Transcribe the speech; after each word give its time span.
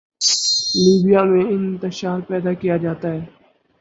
Libya 0.75 1.23
میں 1.23 1.43
انتشار 1.45 2.19
پیدا 2.19 2.53
کیا 2.53 2.77
جاتا 2.77 3.11
ہے۔ 3.11 3.19